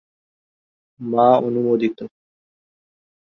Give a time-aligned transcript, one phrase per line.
[0.99, 1.97] মা অনুমোদিত।